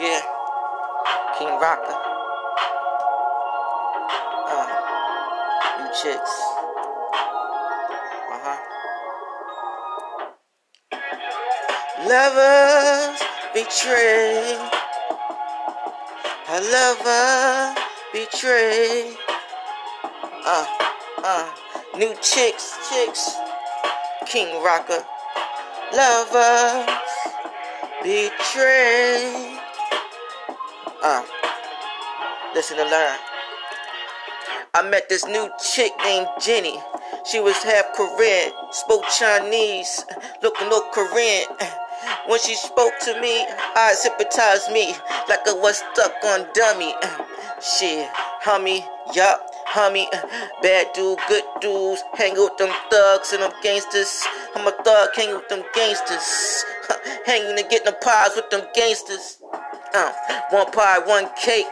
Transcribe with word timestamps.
Yeah. 0.00 0.22
King 1.38 1.48
Rocker. 1.60 1.96
Uh, 4.46 4.66
new 5.78 5.90
chicks. 5.94 6.34
Uh 8.30 8.40
huh. 8.44 8.58
Lovers 12.08 13.20
betray. 13.54 14.58
A 16.48 16.60
lover 16.60 17.74
betray. 18.12 19.16
Uh, 20.44 20.66
uh, 21.24 21.50
new 21.96 22.14
chicks, 22.20 22.76
chicks. 22.90 23.36
King 24.26 24.62
Rocker. 24.62 25.04
Lovers 25.94 26.90
betray. 28.04 29.58
Uh, 31.02 31.24
listen 32.54 32.76
to 32.76 32.84
learn. 32.84 33.16
I 34.74 34.82
met 34.90 35.08
this 35.08 35.24
new 35.26 35.48
chick 35.72 35.92
named 36.04 36.28
Jenny. 36.38 36.76
She 37.24 37.40
was 37.40 37.56
half 37.62 37.94
Korean, 37.94 38.52
spoke 38.72 39.04
Chinese, 39.18 40.04
looking 40.42 40.68
no 40.68 40.82
Korean. 40.92 41.48
When 42.26 42.38
she 42.40 42.54
spoke 42.54 42.92
to 43.04 43.18
me, 43.22 43.46
eyes 43.74 44.02
hypnotized 44.02 44.70
me 44.70 44.94
like 45.30 45.48
I 45.48 45.54
was 45.54 45.78
stuck 45.92 46.12
on 46.24 46.46
dummy. 46.52 46.92
Shit, 47.62 48.06
hummy, 48.44 48.84
yup, 49.14 49.40
hummy, 49.74 50.06
bad 50.62 50.86
dude, 50.94 51.18
good 51.26 51.42
dudes, 51.60 52.00
hang 52.14 52.34
with 52.38 52.56
them 52.58 52.70
thugs 52.90 53.32
and 53.32 53.42
them 53.42 53.50
gangsters. 53.60 54.22
I'm 54.54 54.66
a 54.66 54.70
thug, 54.70 55.10
hanging 55.16 55.34
with 55.34 55.48
them 55.48 55.64
gangsters, 55.74 56.64
hanging 57.26 57.58
and 57.58 57.68
getting 57.68 57.90
the 57.90 57.98
pies 57.98 58.30
with 58.36 58.48
them 58.50 58.62
gangsters. 58.72 59.42
Uh, 59.92 60.12
one 60.50 60.70
pie, 60.70 61.00
one 61.00 61.26
cake. 61.34 61.66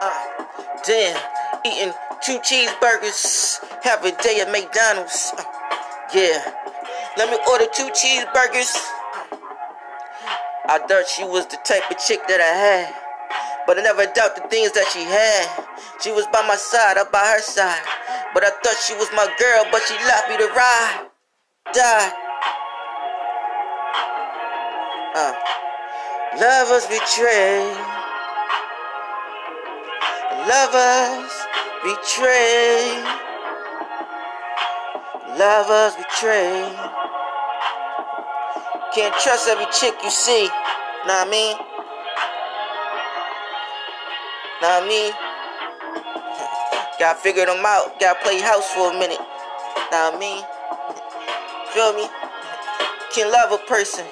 Uh, 0.00 0.44
damn, 0.84 1.16
eating 1.64 1.94
two 2.20 2.36
cheeseburgers 2.44 3.56
half 3.82 4.04
a 4.04 4.12
day 4.22 4.40
at 4.44 4.52
McDonald's. 4.52 5.32
Uh, 5.32 5.42
yeah, 6.14 6.52
let 7.16 7.30
me 7.30 7.38
order 7.48 7.64
two 7.72 7.88
cheeseburgers. 7.96 8.68
I 10.68 10.78
thought 10.86 11.08
she 11.08 11.24
was 11.24 11.46
the 11.46 11.56
type 11.64 11.88
of 11.90 11.96
chick 11.96 12.20
that 12.28 12.40
I 12.40 12.52
had, 12.52 12.92
but 13.66 13.78
I 13.78 13.82
never 13.82 14.06
doubt 14.06 14.36
the 14.36 14.46
things 14.48 14.72
that 14.72 14.86
she 14.92 15.02
had. 15.02 15.46
She 16.00 16.12
was 16.12 16.26
by 16.32 16.46
my 16.46 16.56
side, 16.56 16.98
up 16.98 17.10
by 17.12 17.26
her 17.26 17.40
side, 17.40 17.82
but 18.34 18.44
I 18.44 18.50
thought 18.62 18.76
she 18.86 18.94
was 18.94 19.08
my 19.14 19.26
girl, 19.38 19.64
but 19.70 19.82
she 19.82 19.94
left 20.06 20.28
me 20.28 20.36
to 20.38 20.48
ride, 20.54 21.06
die. 21.72 22.12
Uh. 25.14 25.34
Lovers 26.38 26.84
betray. 26.86 27.64
Lovers 30.46 31.32
betray. 31.82 33.02
Lovers 35.38 35.94
betray. 35.96 36.76
Can't 38.94 39.14
trust 39.22 39.48
every 39.48 39.64
chick 39.72 39.94
you 40.04 40.10
see. 40.10 40.46
Know 41.06 41.14
what 41.14 41.26
I 41.26 41.30
mean? 41.30 41.75
Know 44.66 44.82
what 44.82 44.82
I 44.82 44.88
mean? 44.90 45.12
Gotta 46.98 47.20
figure 47.20 47.46
them 47.46 47.62
out. 47.62 48.00
Gotta 48.00 48.18
play 48.18 48.40
house 48.40 48.66
for 48.74 48.90
a 48.90 48.98
minute. 48.98 49.22
Know 49.94 50.10
what 50.10 50.14
I 50.14 50.18
mean? 50.18 50.42
Feel 51.70 51.94
me? 51.94 52.10
Can 53.14 53.30
love 53.30 53.54
a 53.54 53.62
person. 53.70 54.04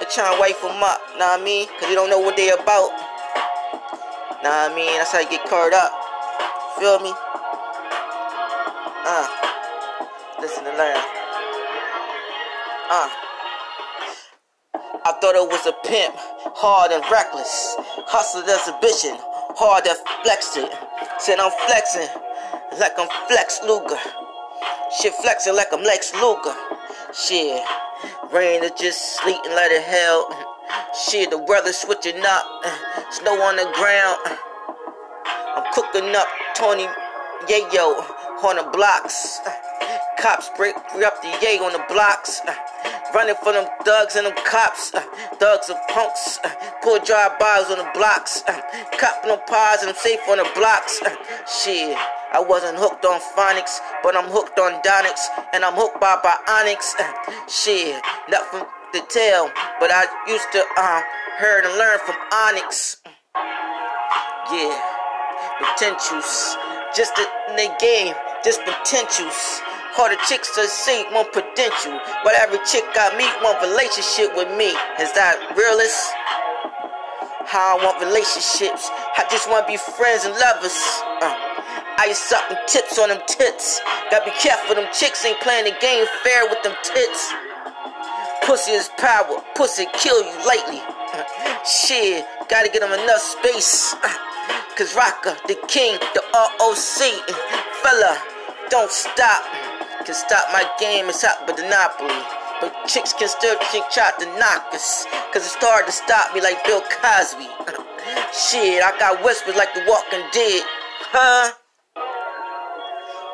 but 0.00 0.10
trying 0.10 0.34
to 0.34 0.40
wipe 0.40 0.60
them 0.60 0.82
up, 0.82 0.98
know 1.14 1.30
what 1.30 1.40
I 1.40 1.44
mean? 1.44 1.68
Because 1.68 1.90
they 1.90 1.94
don't 1.94 2.10
know 2.10 2.18
what 2.18 2.36
they 2.36 2.50
about. 2.50 2.90
Know 4.42 4.50
what 4.50 4.72
I 4.72 4.74
mean? 4.74 4.98
That's 4.98 5.12
how 5.12 5.20
you 5.20 5.30
get 5.30 5.46
caught 5.46 5.70
up. 5.70 5.94
Feel 6.82 6.98
me? 6.98 7.14
Uh. 9.06 9.30
Listen 10.42 10.64
to 10.64 10.74
learn. 10.74 10.98
Uh. 12.90 13.08
I 15.06 15.12
thought 15.20 15.36
it 15.36 15.44
was 15.44 15.66
a 15.68 15.76
pimp, 15.84 16.16
hard 16.56 16.90
and 16.90 17.04
reckless. 17.12 17.76
Hustled 18.08 18.48
exhibition, 18.48 19.12
hard 19.52 19.84
that 19.84 20.00
flexed 20.24 20.56
it. 20.56 20.72
Said 21.20 21.36
I'm 21.38 21.52
flexing 21.68 22.08
like 22.80 22.96
I'm 22.96 23.12
Flex 23.28 23.60
Luger. 23.68 24.00
Shit 24.96 25.12
flexing 25.20 25.54
like 25.54 25.68
I'm 25.72 25.84
Lex 25.84 26.14
Luger. 26.16 26.56
Shit. 27.12 27.60
Rain 28.32 28.64
is 28.64 28.72
just 28.80 29.20
and 29.28 29.52
let 29.52 29.68
it 29.70 29.84
hell. 29.84 30.24
Shit, 30.96 31.28
the 31.28 31.38
weather 31.38 31.76
switching 31.76 32.24
up. 32.24 32.48
Snow 33.12 33.36
on 33.44 33.56
the 33.60 33.68
ground. 33.76 34.16
I'm 35.52 35.68
cooking 35.76 36.16
up 36.16 36.28
Tony 36.56 36.88
Yayo 37.44 38.00
on 38.40 38.56
the 38.56 38.64
blocks. 38.72 39.40
Cops 40.24 40.48
break 40.56 40.74
free 40.88 41.04
up 41.04 41.20
the 41.20 41.28
yay 41.42 41.58
on 41.58 41.74
the 41.74 41.84
blocks. 41.86 42.40
Uh, 42.48 42.54
running 43.14 43.34
for 43.44 43.52
them 43.52 43.68
thugs 43.84 44.16
and 44.16 44.24
them 44.24 44.32
cops. 44.46 44.94
Uh, 44.94 45.02
thugs 45.36 45.68
and 45.68 45.78
punks. 45.90 46.38
Uh, 46.42 46.48
Pull 46.82 46.98
drive-bys 47.04 47.68
on 47.70 47.76
the 47.76 47.90
blocks. 47.92 48.42
Copping 48.96 49.28
them 49.28 49.40
pies 49.46 49.82
and 49.82 49.90
I'm 49.90 49.96
safe 49.96 50.20
on 50.30 50.38
the 50.38 50.48
blocks. 50.56 51.02
Shit. 51.44 51.98
I 52.32 52.40
wasn't 52.40 52.78
hooked 52.78 53.04
on 53.04 53.20
phonics, 53.36 53.80
but 54.02 54.16
I'm 54.16 54.30
hooked 54.30 54.58
on 54.58 54.80
Donix, 54.80 55.28
and 55.52 55.62
I'm 55.62 55.74
hooked 55.74 56.00
by 56.00 56.16
bionics. 56.24 56.96
Shit, 57.46 58.02
nothing 58.30 58.64
to 58.94 59.00
tell, 59.08 59.52
but 59.78 59.90
I 59.92 60.06
used 60.26 60.50
to 60.52 60.64
uh, 60.76 61.02
heard 61.36 61.64
and 61.64 61.78
learn 61.78 61.98
from 62.00 62.16
Onyx. 62.32 63.02
Yeah, 64.50 64.74
potentials, 65.60 66.56
just 66.96 67.12
in 67.20 67.56
the 67.56 67.70
game, 67.78 68.14
just 68.42 68.64
potentials. 68.64 69.60
Harder 69.94 70.18
chicks 70.26 70.50
to 70.58 70.66
see, 70.66 71.06
want 71.14 71.30
potential. 71.32 71.94
But 72.26 72.34
every 72.34 72.58
chick 72.66 72.82
I 72.98 73.14
meet 73.14 73.30
want 73.46 73.62
relationship 73.62 74.34
with 74.34 74.50
me. 74.58 74.74
Is 74.98 75.14
that 75.14 75.38
realist? 75.54 76.10
How 77.46 77.78
I 77.78 77.84
want 77.84 78.02
relationships. 78.02 78.90
I 79.14 79.22
just 79.30 79.46
want 79.48 79.66
to 79.66 79.72
be 79.72 79.78
friends 79.78 80.26
and 80.26 80.34
lovers. 80.34 80.74
Uh. 81.22 81.54
I 81.96 82.08
just 82.08 82.26
suck 82.28 82.48
them 82.48 82.58
tips 82.66 82.98
on 82.98 83.08
them 83.08 83.22
tits. 83.26 83.80
Gotta 84.10 84.24
be 84.26 84.34
careful, 84.42 84.74
them 84.74 84.90
chicks 84.92 85.24
ain't 85.24 85.38
playing 85.40 85.64
the 85.64 85.76
game 85.78 86.04
fair 86.26 86.42
with 86.50 86.60
them 86.66 86.74
tits. 86.82 87.32
Pussy 88.42 88.72
is 88.72 88.90
power, 88.98 89.38
pussy 89.54 89.86
kill 89.94 90.18
you 90.18 90.34
lately. 90.42 90.82
Uh, 91.14 91.22
shit, 91.62 92.26
gotta 92.50 92.68
get 92.68 92.80
them 92.82 92.92
enough 92.92 93.22
space. 93.22 93.94
Uh, 94.02 94.10
Cause 94.74 94.96
Rocker, 94.96 95.36
the 95.46 95.54
king, 95.68 95.96
the 96.14 96.22
ROC, 96.34 96.98
uh, 97.30 97.32
fella, 97.78 98.18
don't 98.70 98.90
stop. 98.90 99.63
Can 100.04 100.14
stop 100.14 100.44
my 100.52 100.68
game, 100.78 101.08
it's 101.08 101.24
hot 101.24 101.46
but 101.46 101.56
monopoly. 101.56 102.12
But 102.60 102.86
chicks 102.86 103.14
can 103.14 103.26
still 103.26 103.56
try 103.56 104.12
to 104.20 104.26
knock 104.38 104.68
us. 104.74 105.06
Cause 105.32 105.46
it's 105.46 105.56
hard 105.56 105.86
to 105.86 105.92
stop 105.92 106.34
me 106.34 106.42
like 106.42 106.62
Bill 106.66 106.82
Cosby. 106.82 107.48
Shit, 108.36 108.82
I 108.82 108.92
got 108.98 109.24
whispers 109.24 109.56
like 109.56 109.72
the 109.72 109.80
walking 109.88 110.20
dead. 110.30 110.62
Huh? 111.08 111.52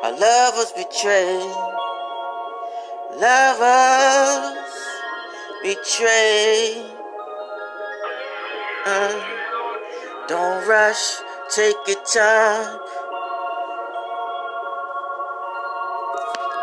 Our 0.03 0.11
love 0.11 0.55
lovers 0.55 0.71
betray. 0.71 1.43
Lovers 3.19 4.71
betray. 5.61 6.87
Uh, 8.85 9.19
don't 10.29 10.65
rush, 10.65 11.19
take 11.53 11.75
your 11.85 12.01
time. 12.05 12.79